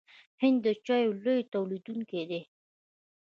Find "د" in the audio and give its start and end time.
0.65-0.67